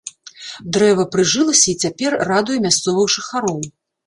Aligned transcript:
Дрэва 0.77 1.05
прыжылася 1.15 1.67
і 1.75 1.75
цяпер 1.83 2.11
радуе 2.31 2.57
мясцовых 2.67 3.07
жыхароў. 3.19 3.63